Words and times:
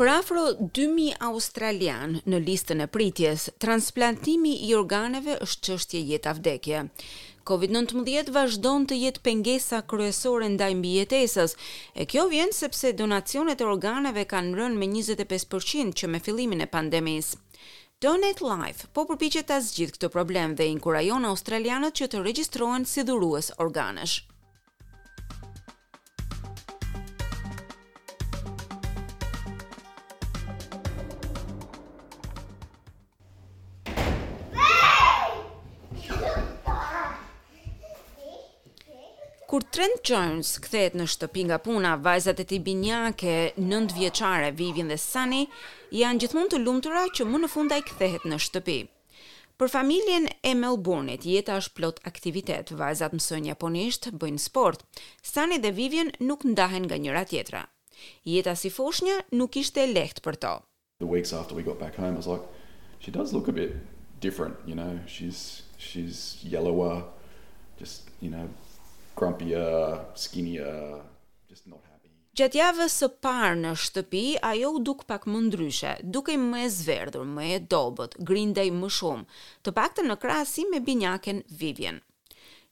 Për 0.00 0.08
afro 0.10 0.42
2000 0.76 1.16
australian 1.24 2.14
në 2.32 2.38
listën 2.46 2.80
e 2.80 2.86
pritjes, 2.92 3.42
transplantimi 3.60 4.54
i 4.70 4.72
organeve 4.78 5.34
është 5.44 5.68
çështje 5.68 6.00
jetë-vdekje. 6.10 6.78
COVID-19 7.50 8.30
vazhdon 8.36 8.86
të 8.88 8.96
jetë 9.02 9.22
pengesa 9.26 9.82
kryesore 9.92 10.48
ndaj 10.54 10.70
mbijetesës, 10.80 11.56
e 12.00 12.06
kjo 12.08 12.24
vjen 12.32 12.54
sepse 12.62 12.94
donacionet 13.02 13.60
e 13.60 13.68
organeve 13.74 14.24
kanë 14.32 14.56
rënë 14.62 14.80
me 14.80 14.88
25% 14.96 15.92
që 16.00 16.12
me 16.14 16.22
fillimin 16.28 16.64
e 16.64 16.70
pandemisë. 16.78 17.36
Donate 18.06 18.48
Life 18.48 18.88
po 18.96 19.04
përpiqet 19.12 19.50
ta 19.52 19.60
zgjidhë 19.68 19.98
këtë 19.98 20.12
problem 20.16 20.56
dhe 20.56 20.70
inkurajon 20.72 21.28
australianët 21.34 22.00
që 22.00 22.08
të 22.14 22.24
regjistrohen 22.30 22.88
si 22.94 23.04
dhurues 23.10 23.52
organesh. 23.68 24.22
Kur 39.52 39.62
Trent 39.68 40.00
Jones 40.08 40.48
kthehet 40.64 40.94
në 40.96 41.04
shtëpi 41.12 41.42
nga 41.50 41.58
puna, 41.60 41.90
vajzat 42.00 42.38
e 42.40 42.44
tij 42.48 42.60
binjake, 42.64 43.32
nënt 43.60 43.90
vjeçare 43.98 44.46
Vivian 44.60 44.88
dhe 44.88 44.96
Sunny, 45.02 45.42
janë 45.92 46.22
gjithmonë 46.24 46.52
të 46.54 46.60
lumtura 46.62 47.02
që 47.12 47.26
më 47.28 47.40
në 47.42 47.50
fund 47.52 47.74
ai 47.76 47.82
kthehet 47.84 48.24
në 48.32 48.38
shtëpi. 48.46 48.76
Për 49.60 49.72
familjen 49.74 50.30
e 50.40 50.54
Melbourne-it, 50.62 51.26
jeta 51.34 51.58
është 51.60 51.74
plot 51.76 52.00
aktivitet. 52.12 52.72
Vajzat 52.80 53.18
mësojnë 53.18 53.50
japonisht, 53.52 54.08
bëjnë 54.24 54.40
sport. 54.46 54.86
Sunny 55.34 55.60
dhe 55.60 55.74
Vivian 55.82 56.14
nuk 56.30 56.48
ndahen 56.48 56.88
nga 56.88 57.02
njëra 57.02 57.26
tjetra. 57.28 57.62
Jeta 58.24 58.56
si 58.56 58.72
foshnjë 58.72 59.18
nuk 59.36 59.60
ishte 59.60 59.84
e 59.84 59.92
lehtë 59.94 60.24
për 60.24 60.40
to. 60.46 60.54
The 61.04 61.12
weeks 61.12 61.36
after 61.42 61.52
we 61.54 61.68
got 61.68 61.76
back 61.84 62.00
home, 62.00 62.14
I 62.16 62.20
was 62.24 62.30
like, 62.34 62.48
she 63.04 63.12
does 63.12 63.36
look 63.36 63.52
a 63.52 63.56
bit 63.60 63.76
different, 64.24 64.56
you 64.64 64.80
know. 64.80 64.96
She's 65.04 65.60
she's 65.76 66.40
yellower, 66.40 67.02
just, 67.76 68.08
you 68.24 68.30
know, 68.32 68.48
grumpy, 69.16 69.54
uh, 69.54 69.98
skinny, 70.14 70.58
uh, 70.60 71.00
just 71.50 71.66
not 71.66 71.80
happy. 71.90 72.08
Gjatë 72.38 72.56
javës 72.60 72.94
së 73.02 73.08
parë 73.22 73.58
në 73.60 73.72
shtëpi, 73.76 74.22
ajo 74.46 74.70
u 74.76 74.80
duk 74.84 75.02
pak 75.10 75.26
më 75.28 75.40
ndryshe, 75.50 75.92
dukej 76.14 76.38
më 76.40 76.62
e 76.66 76.68
zverdhur, 76.72 77.26
më 77.28 77.48
e 77.56 77.58
dobët, 77.74 78.16
grindej 78.28 78.70
më 78.72 78.88
shumë, 78.98 79.26
të 79.62 79.74
paktën 79.76 80.08
në 80.08 80.16
krahasim 80.22 80.70
me 80.72 80.80
binjakën 80.86 81.42
Vivian. 81.60 82.00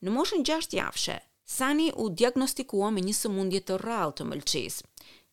Në 0.00 0.14
moshën 0.16 0.46
6 0.48 0.72
javshe, 0.80 1.18
Sani 1.50 1.88
u 2.02 2.06
diagnostikua 2.14 2.88
me 2.94 3.02
një 3.02 3.14
sëmundje 3.20 3.60
të 3.68 3.80
rrallë 3.82 4.16
të 4.20 4.26
mëlçisë. 4.28 4.84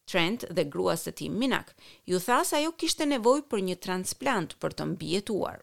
Trent 0.07 0.43
dhe 0.55 0.63
grua 0.73 0.95
së 0.97 1.11
ti 1.19 1.27
Minak 1.29 1.75
ju 2.09 2.17
tha 2.25 2.39
se 2.47 2.55
ajo 2.57 2.71
kishte 2.79 3.05
nevojë 3.05 3.43
për 3.51 3.61
një 3.69 3.75
transplant 3.85 4.55
për 4.59 4.71
të 4.73 4.83
mbijetuar. 4.95 5.59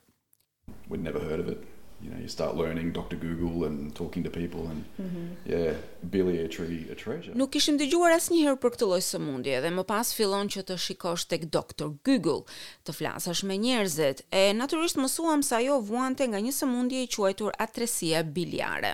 We 0.89 0.97
never 0.99 1.21
heard 1.27 1.41
of 1.41 1.49
it 1.57 1.74
you 2.05 2.11
know 2.11 2.21
you 2.25 2.29
start 2.39 2.53
learning 2.63 2.89
Dr 2.99 3.17
Google 3.27 3.57
and 3.69 3.77
talking 4.01 4.23
to 4.27 4.31
people 4.41 4.63
and 4.73 4.81
mm 4.87 5.09
-hmm. 5.09 5.27
yeah 5.55 5.75
biliary 6.15 6.81
a 6.93 6.95
treasure 7.05 7.33
Nuk 7.41 7.51
kishim 7.57 7.77
dëgjuar 7.81 8.13
asnjëherë 8.19 8.59
për 8.65 8.69
këtë 8.75 8.85
lloj 8.91 9.01
sëmundje 9.13 9.55
dhe 9.65 9.71
më 9.79 9.83
pas 9.93 10.09
fillon 10.19 10.47
që 10.55 10.61
të 10.69 10.75
shikosh 10.85 11.25
tek 11.33 11.43
Dr 11.59 11.89
Google 12.07 12.43
të 12.87 12.91
flasësh 12.99 13.43
me 13.51 13.55
njerëzit 13.65 14.19
e 14.41 14.43
natyrisht 14.61 14.97
mësuam 15.03 15.41
se 15.49 15.53
ajo 15.61 15.75
vuante 15.91 16.23
nga 16.31 16.41
një 16.47 16.53
sëmundje 16.61 16.99
e 17.03 17.09
quajtur 17.17 17.53
atresia 17.67 18.21
biliare 18.37 18.93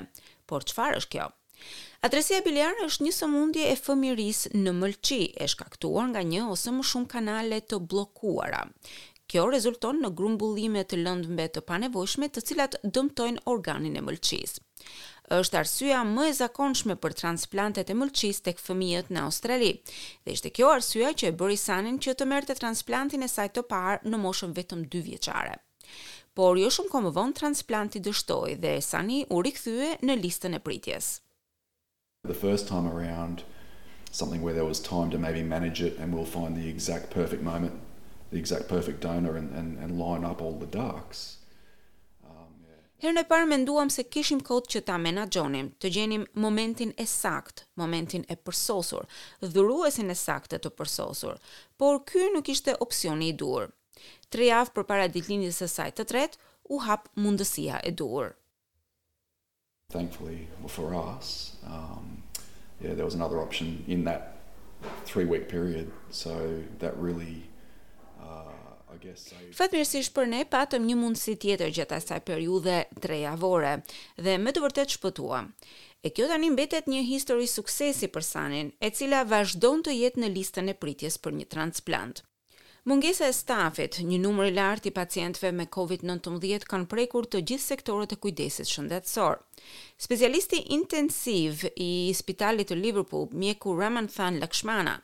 por 0.48 0.60
çfarë 0.70 0.96
është 1.02 1.12
kjo 1.16 1.28
Atresia 2.06 2.38
biliare 2.48 2.84
është 2.88 3.04
një 3.06 3.12
sëmundje 3.20 3.64
e 3.72 3.80
fëmirisë 3.84 4.46
në 4.64 4.72
mëlçi, 4.80 5.18
e 5.42 5.44
shkaktuar 5.52 6.04
nga 6.12 6.22
një 6.32 6.42
ose 6.54 6.68
më 6.76 6.82
shumë 6.90 7.10
kanale 7.14 7.58
të 7.70 7.76
bllokuara. 7.90 8.62
Kjo 9.30 9.44
rezulton 9.46 10.00
në 10.02 10.08
grumbullime 10.18 10.80
të 10.90 10.96
lëndëve 11.04 11.44
të 11.54 11.60
panevojshme 11.70 12.26
të 12.34 12.42
cilat 12.48 12.72
dëmtojnë 12.96 13.44
organin 13.52 13.96
e 14.00 14.02
mëlçisë 14.02 14.66
është 15.36 15.58
arsya 15.60 15.98
më 16.14 16.24
e 16.26 16.30
zakonshme 16.38 16.96
për 17.04 17.14
transplantet 17.20 17.90
e 17.92 17.94
mëlçisë 17.94 18.42
tek 18.48 18.58
fëmijët 18.64 19.12
në 19.14 19.22
Australi. 19.28 19.68
Dhe 20.26 20.34
ishte 20.34 20.50
kjo 20.56 20.72
arsyeja 20.74 21.12
që 21.20 21.28
e 21.28 21.34
bëri 21.44 21.58
Sanin 21.62 22.00
që 22.02 22.16
të 22.18 22.26
merrte 22.32 22.56
transplantin 22.58 23.22
e 23.22 23.28
saj 23.30 23.46
të 23.54 23.62
parë 23.70 24.10
në 24.10 24.18
moshën 24.24 24.50
vetëm 24.56 24.82
2 24.96 25.02
vjeçare. 25.06 25.52
Por 26.34 26.58
jo 26.58 26.72
shumë 26.74 26.90
kohë 26.90 27.06
më 27.06 27.12
vonë 27.20 27.38
transplanti 27.42 28.02
dështoi 28.08 28.56
dhe 28.64 28.72
Sani 28.88 29.20
u 29.30 29.38
rikthye 29.46 29.92
në 30.02 30.18
listën 30.24 30.58
e 30.58 30.58
pritjes. 30.66 31.12
The 32.26 32.34
first 32.42 32.66
time 32.72 32.90
around 32.90 33.46
something 34.10 34.42
where 34.42 34.56
there 34.58 34.66
was 34.72 34.82
time 34.90 35.14
to 35.14 35.18
maybe 35.28 35.46
manage 35.54 35.78
it 35.90 35.94
and 36.02 36.10
we'll 36.12 36.26
find 36.34 36.56
the 36.58 36.66
exact 36.74 37.14
perfect 37.14 37.46
moment 37.52 37.78
the 38.32 38.38
exact 38.38 38.68
perfect 38.68 39.00
donor 39.00 39.36
and 39.36 39.50
and 39.54 39.78
and 39.82 39.90
line 39.98 40.24
up 40.24 40.40
all 40.42 40.56
the 40.58 40.72
ducks. 40.80 41.36
Herën 43.02 43.16
e 43.16 43.22
parë 43.24 43.46
menduam 43.48 43.88
se 43.88 44.02
kishim 44.04 44.42
kohë 44.44 44.66
që 44.74 44.80
ta 44.88 44.98
menaxhonim, 45.00 45.70
të 45.80 45.88
gjenim 45.94 46.26
momentin 46.44 46.90
e 47.00 47.06
sakt, 47.08 47.62
momentin 47.80 48.26
e 48.28 48.34
përsosur, 48.36 49.06
dhuruesin 49.54 50.12
e 50.12 50.16
sakt 50.22 50.52
të 50.52 50.70
përsosur, 50.76 51.38
por 51.80 52.02
ky 52.04 52.26
nuk 52.34 52.50
ishte 52.52 52.74
opsioni 52.84 53.30
i 53.32 53.32
duhur. 53.40 53.70
Tre 54.28 54.50
javë 54.50 54.74
përpara 54.76 55.06
ditëlindjes 55.14 55.62
së 55.62 55.68
saj 55.76 55.90
të 55.96 56.06
tretë, 56.12 56.40
u 56.68 56.82
hap 56.84 57.08
mundësia 57.16 57.80
e 57.88 57.94
duhur. 58.02 58.34
Thankfully 59.96 60.42
for 60.68 60.92
us, 60.94 61.32
um 61.64 62.12
yeah, 62.84 62.92
there 62.92 63.08
was 63.10 63.14
another 63.16 63.40
option 63.46 63.72
in 63.86 64.04
that 64.04 64.36
3 65.08 65.24
week 65.24 65.48
period, 65.48 65.88
so 66.10 66.36
that 66.84 66.92
really 67.00 67.46
guess 69.04 69.32
I 69.60 70.02
për 70.16 70.28
ne 70.30 70.40
patëm 70.54 70.86
një 70.88 70.96
mundësi 71.02 71.34
tjetër 71.42 71.72
gjatë 71.78 71.98
asaj 72.00 72.18
periudhe 72.28 72.74
trejavore 73.04 73.72
dhe 74.26 74.34
me 74.44 74.52
të 74.52 74.64
vërtet 74.66 74.96
shpëtuam. 74.96 75.48
E 76.04 76.08
kjo 76.16 76.28
tani 76.32 76.48
mbetet 76.54 76.86
një 76.88 77.02
histori 77.12 77.46
suksesi 77.54 78.08
për 78.14 78.24
Sanin, 78.30 78.68
e 78.84 78.88
cila 78.98 79.20
vazhdon 79.32 79.82
të 79.84 79.96
jetë 80.00 80.22
në 80.24 80.32
listën 80.36 80.72
e 80.74 80.78
pritjes 80.84 81.18
për 81.26 81.36
një 81.40 81.48
transplant. 81.56 82.24
Mungesa 82.90 83.28
e 83.28 83.32
stafit, 83.32 83.96
një 84.02 84.16
numër 84.18 84.48
i 84.48 84.52
lartë 84.54 84.88
i 84.90 84.92
pacientëve 84.94 85.50
me 85.54 85.64
COVID-19 85.74 86.64
kanë 86.70 86.86
prekur 86.92 87.28
të 87.30 87.42
gjithë 87.50 87.62
sektorët 87.72 88.14
e 88.16 88.16
kujdesit 88.24 88.66
shëndetësor. 88.70 89.36
Specialisti 90.06 90.58
intensiv 90.76 91.62
i 91.84 92.10
Spitalit 92.20 92.72
të 92.72 92.78
Liverpool, 92.80 93.28
mjeku 93.44 93.76
Raman 93.78 94.08
Than 94.14 94.40
Lakshmana, 94.42 94.96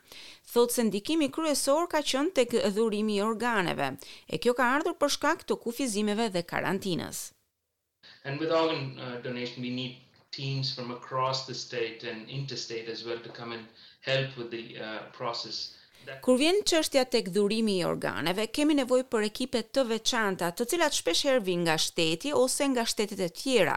thotë 0.55 0.75
se 0.75 0.85
ndikimi 0.89 1.29
kryesor 1.37 1.87
ka 1.93 2.01
qenë 2.11 2.35
tek 2.41 2.57
dhurimi 2.75 3.15
i 3.21 3.23
organeve, 3.29 3.87
e 4.33 4.35
kjo 4.43 4.57
ka 4.59 4.67
ardhur 4.75 4.99
për 5.05 5.15
shkak 5.17 5.47
të 5.47 5.57
kufizimeve 5.63 6.27
dhe 6.35 6.43
karantinës. 6.51 7.23
And 8.27 8.37
with 8.43 8.51
organ 8.59 8.83
uh, 8.99 9.15
donation 9.29 9.63
we 9.63 9.71
need 9.71 10.03
teams 10.41 10.75
from 10.75 10.91
across 10.99 11.45
the 11.47 11.55
state 11.63 12.03
and 12.03 12.27
interstate 12.39 12.91
as 12.97 13.07
well 13.07 13.23
to 13.23 13.31
come 13.39 13.55
and 13.55 13.65
help 14.11 14.35
with 14.35 14.51
the 14.51 14.65
uh, 14.75 15.03
process. 15.21 15.65
Kur 16.25 16.37
vjen 16.41 16.57
çështja 16.69 17.01
tek 17.11 17.25
dhurimi 17.35 17.73
i 17.79 17.85
organeve, 17.87 18.45
kemi 18.57 18.75
nevojë 18.79 19.05
për 19.13 19.25
ekipe 19.27 19.61
të 19.77 19.83
veçanta, 19.89 20.49
të 20.59 20.67
cilat 20.73 20.97
shpesh 20.99 21.25
herë 21.29 21.41
vijnë 21.47 21.65
nga 21.67 21.75
shteti 21.85 22.31
ose 22.41 22.67
nga 22.73 22.85
shtetet 22.91 23.23
e 23.27 23.27
tjera 23.41 23.75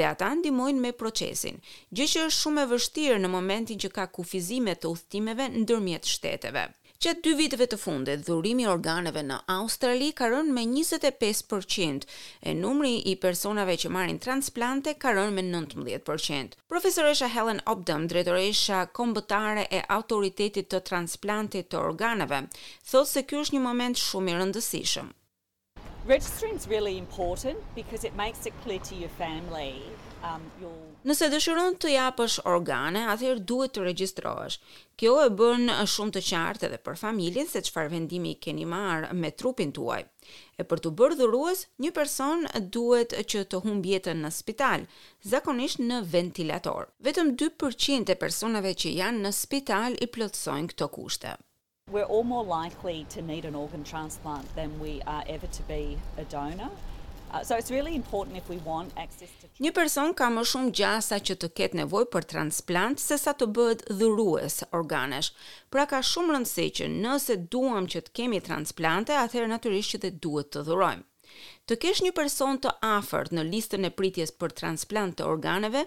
dhe 0.00 0.06
ata 0.12 0.30
ndihmojnë 0.40 0.84
me 0.86 0.94
procesin, 1.04 1.60
gjë 1.92 2.08
që 2.14 2.26
është 2.28 2.40
shumë 2.40 2.64
e 2.66 2.70
vështirë 2.74 3.20
në 3.24 3.32
momentin 3.36 3.82
që 3.84 3.92
ka 3.98 4.08
kufizime 4.18 4.78
të 4.80 4.94
udhëtimeve 4.94 5.50
ndërmjet 5.60 6.12
shteteve. 6.16 6.68
Gjatë 6.98 7.20
dy 7.22 7.32
viteve 7.38 7.66
të 7.70 7.76
fundit, 7.78 8.22
dhurimi 8.26 8.64
i 8.64 8.66
organeve 8.66 9.22
në 9.22 9.36
Australi 9.54 10.08
ka 10.18 10.26
rënë 10.32 10.50
me 10.56 10.64
25% 10.70 12.06
e 12.42 12.54
numri 12.58 12.96
i 13.06 13.14
personave 13.24 13.76
që 13.78 13.92
marrin 13.94 14.18
transplante 14.24 14.96
ka 15.04 15.12
rënë 15.14 15.36
me 15.36 15.44
19%. 15.46 16.58
Profesoresha 16.72 17.30
Helen 17.36 17.62
Obdam, 17.70 18.08
drejtoresha 18.10 18.80
kombëtare 18.98 19.68
e 19.78 19.84
Autoritetit 19.98 20.72
të 20.74 20.82
Transplantit 20.90 21.70
të 21.70 21.78
Organeve, 21.92 22.42
thotë 22.90 23.12
se 23.14 23.24
ky 23.30 23.38
është 23.44 23.60
një 23.60 23.64
moment 23.70 24.02
shumë 24.08 24.34
i 24.34 24.38
rëndësishëm. 24.40 25.14
Registering 26.10 26.58
is 26.58 26.66
really 26.74 26.98
important 26.98 27.62
because 27.78 28.02
it 28.02 28.18
makes 28.24 28.42
it 28.50 28.54
clear 28.66 28.82
to 28.90 28.96
your 29.04 29.12
family 29.22 29.84
um 30.28 30.42
your 30.62 30.76
Nëse 31.06 31.28
dëshiron 31.30 31.76
të 31.82 31.90
japësh 31.92 32.36
organe, 32.52 33.04
atëherë 33.12 33.42
duhet 33.48 33.70
të 33.76 33.82
regjistrohesh. 33.84 34.56
Kjo 34.98 35.12
e 35.24 35.28
bën 35.40 35.70
shumë 35.92 36.14
të 36.16 36.22
qartë 36.28 36.66
edhe 36.68 36.78
për 36.88 36.96
familjen 37.02 37.46
se 37.52 37.62
çfarë 37.68 37.92
vendimi 37.92 38.32
keni 38.46 38.64
marrë 38.72 39.12
me 39.20 39.30
trupin 39.42 39.70
tuaj. 39.76 40.00
E 40.62 40.66
për 40.72 40.82
të 40.86 40.92
bërë 41.02 41.18
dhurues, 41.20 41.62
një 41.86 41.92
person 42.00 42.42
duhet 42.78 43.14
që 43.34 43.44
të 43.52 43.60
humb 43.66 43.86
jetën 43.92 44.18
në 44.24 44.32
spital, 44.40 44.88
zakonisht 45.34 45.78
në 45.84 46.00
ventilator. 46.16 46.90
Vetëm 47.10 47.32
2% 47.38 48.10
e 48.10 48.18
personave 48.24 48.74
që 48.82 48.96
janë 48.98 49.22
në 49.28 49.34
spital 49.42 49.94
i 50.02 50.10
plotësojnë 50.18 50.74
këto 50.74 50.90
kushte. 50.98 51.36
We're 51.94 52.10
all 52.14 52.26
more 52.34 52.44
likely 52.48 52.98
to 53.14 53.22
need 53.30 53.46
an 53.46 53.54
organ 53.62 53.86
transplant 53.92 54.50
than 54.56 54.74
we 54.82 55.00
are 55.14 55.22
ever 55.36 55.46
to 55.58 55.62
be 55.70 55.82
a 56.18 56.24
donor. 56.36 56.72
Uh, 57.30 57.42
so 57.42 57.54
it's 57.56 57.70
really 57.70 57.94
important 57.94 58.36
if 58.36 58.48
we 58.48 58.56
want 58.64 58.90
access 58.96 59.28
to 59.40 59.46
Një 59.60 59.72
person 59.76 60.12
ka 60.14 60.28
më 60.30 60.44
shumë 60.48 60.72
gjasa 60.78 61.18
që 61.28 61.34
të 61.42 61.48
ketë 61.58 61.78
nevojë 61.80 62.08
për 62.14 62.26
transplant 62.32 63.02
se 63.02 63.18
sa 63.20 63.34
të 63.36 63.48
bëhet 63.58 63.82
dhurues 64.00 64.60
organesh. 64.78 65.32
Pra 65.74 65.84
ka 65.90 66.00
shumë 66.12 66.34
rëndësi 66.36 66.66
që 66.80 66.86
nëse 67.04 67.36
duam 67.56 67.90
që 67.94 68.04
të 68.06 68.14
kemi 68.20 68.40
transplante, 68.48 69.12
atëherë 69.24 69.50
natyrisht 69.56 69.96
që 69.96 70.02
dhe 70.04 70.12
duhet 70.28 70.54
të 70.54 70.62
dhurojmë. 70.70 71.04
Të 71.70 71.76
kesh 71.82 71.98
një 72.04 72.10
person 72.18 72.58
të 72.64 72.70
afërt 72.90 73.32
në 73.36 73.42
listën 73.48 73.86
e 73.88 73.90
pritjes 73.98 74.30
për 74.42 74.52
transplant 74.60 75.16
të 75.18 75.26
organeve 75.32 75.82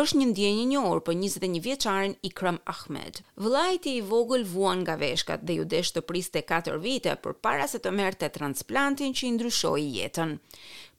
është 0.00 0.18
një 0.20 0.26
ndjenjë 0.32 0.64
e 0.64 0.66
një 0.72 0.82
or 0.90 1.00
për 1.08 1.16
21 1.22 1.56
vjeçarin 1.66 2.14
Ikram 2.28 2.60
Ahmed. 2.74 3.18
Vëllejti 3.46 3.94
i 4.00 4.04
vogël 4.12 4.44
vuan 4.52 4.82
nga 4.84 4.96
veshkat 5.02 5.44
dhe 5.48 5.56
u 5.62 5.64
desh 5.74 5.94
të 5.96 6.04
priste 6.10 6.44
4 6.52 6.78
vite 6.86 7.16
përpara 7.26 7.66
se 7.74 7.82
të 7.86 7.94
merrte 8.00 8.30
transplantin 8.38 9.16
që 9.20 9.26
i 9.28 9.32
ndryshoi 9.38 9.88
jetën. 9.98 10.36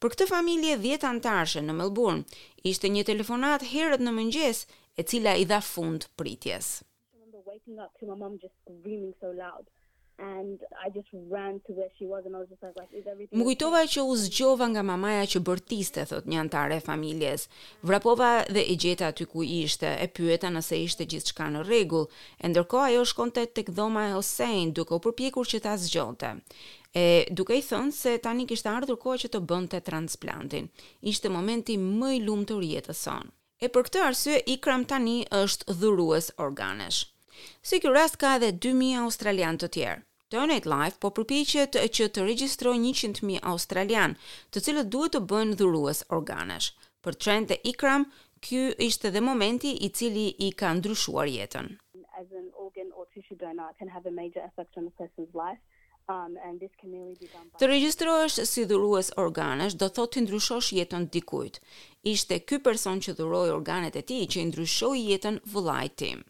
Për 0.00 0.14
këtë 0.14 0.28
familje 0.34 0.76
10 0.88 1.08
antarësh 1.12 1.56
në 1.68 1.78
Melbourne, 1.80 2.26
ishte 2.72 2.92
një 2.96 3.06
telefonat 3.12 3.66
herët 3.72 4.04
në 4.04 4.16
mëngjes, 4.18 4.64
e 4.98 5.02
cila 5.08 5.32
i 5.42 5.48
dha 5.48 5.62
fund 5.72 6.04
pritjes. 6.20 6.68
Më 13.36 13.42
kujtova 13.44 13.80
që 13.94 14.00
u 14.10 14.12
zgjova 14.16 14.66
nga 14.72 14.82
mamaja 14.90 15.24
që 15.32 15.40
bërtiste, 15.48 16.04
thot 16.08 16.28
një 16.30 16.38
antare 16.44 16.78
e 16.78 16.84
familjes. 16.88 17.44
Vrapova 17.90 18.30
dhe 18.48 18.62
e 18.72 18.76
gjeta 18.82 19.10
aty 19.12 19.26
ku 19.28 19.44
ishte, 19.44 19.90
e 20.04 20.08
pyeta 20.16 20.48
nëse 20.54 20.78
ishte 20.86 21.06
gjithë 21.12 21.32
shka 21.34 21.48
në 21.52 21.64
rregull, 21.68 22.08
e 22.40 22.48
ndërkohë 22.48 22.86
ajo 22.90 23.02
shkonte 23.12 23.44
të 23.52 23.66
këdhoma 23.68 24.06
e 24.10 24.14
osejnë 24.22 24.74
duke 24.78 24.96
u 24.96 25.02
përpjekur 25.08 25.50
që 25.52 25.60
ta 25.66 25.74
zgjonte. 25.84 26.32
E 27.02 27.06
duke 27.38 27.58
i 27.60 27.64
thënë 27.68 27.92
se 28.00 28.16
tani 28.28 28.46
kishtë 28.48 28.72
ardhur 28.72 28.96
koha 29.04 29.20
që 29.24 29.28
të 29.34 29.42
bënte 29.52 29.80
të 29.82 29.86
transplantin. 29.90 30.70
Ishte 31.12 31.34
momenti 31.36 31.76
mëj 31.84 32.16
lumë 32.26 32.48
të 32.52 32.62
i 32.64 32.70
jetës 32.78 33.04
sonë. 33.08 33.28
E 33.60 33.68
për 33.72 33.88
këtë 33.90 34.06
arsye, 34.08 34.40
Ikram 34.56 34.88
tani 34.94 35.18
është 35.42 35.76
dhurues 35.82 36.32
organesh. 36.48 37.04
Si 37.68 37.78
kjo 37.84 37.90
rast 37.96 38.16
ka 38.22 38.28
edhe 38.38 38.48
2.000 38.66 39.00
australian 39.06 39.58
të 39.62 39.68
tjerë. 39.76 39.98
Donate 40.34 40.70
Life 40.72 40.96
po 41.02 41.10
përpichet 41.16 41.76
që 41.96 42.06
të 42.14 42.24
regjistrojë 42.28 42.78
100.000 42.90 43.42
australian 43.52 44.16
të 44.54 44.62
cilët 44.66 44.90
duhet 44.94 45.14
të 45.16 45.20
bënë 45.32 45.58
dhuruës 45.60 46.00
organesh. 46.18 46.70
Për 47.04 47.18
trend 47.24 47.50
dhe 47.52 47.58
ikram, 47.72 48.06
kjo 48.46 48.64
ishte 48.88 49.12
dhe 49.16 49.22
momenti 49.28 49.74
i 49.88 49.92
cili 50.00 50.26
i 50.46 50.50
ka 50.62 50.72
ndryshuar 50.80 51.28
jetën. 51.36 51.70
As 52.20 52.28
an 52.40 52.48
organ 52.64 52.90
or 52.98 53.06
tissue 53.14 53.38
donor 53.44 53.70
can 53.78 53.88
have 53.96 54.10
a 54.12 54.14
major 54.20 54.42
effect 54.48 54.82
on 54.82 54.90
person's 55.02 55.40
life. 55.44 55.62
Um 56.14 56.34
and 56.46 56.60
this 56.62 56.70
can 56.80 56.90
really 56.96 57.16
be 57.20 57.26
done. 57.30 57.44
By... 57.52 57.58
Të 57.60 57.68
regjistrohesh 57.70 58.36
si 58.50 58.64
dhurues 58.72 59.08
organesh 59.22 59.74
do 59.82 59.88
thotë 59.96 60.14
të 60.18 60.22
ndryshosh 60.26 60.68
jetën 60.78 61.08
dikujt. 61.16 61.58
Ishte 62.14 62.38
ky 62.50 62.60
person 62.68 63.02
që 63.06 63.16
dhuroi 63.20 63.48
organet 63.56 63.98
e 64.00 64.04
tij 64.10 64.24
që 64.34 64.44
i 64.44 64.46
ndryshoi 64.52 65.04
jetën 65.12 65.40
vëllait 65.56 66.00
tim. 66.04 66.26